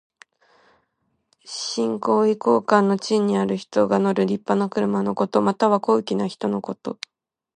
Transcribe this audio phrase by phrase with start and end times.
[1.45, 5.43] 身高位高官の地位にある人が乗るりっぱな車のこと。
[5.43, 6.97] または、高貴な人のこと。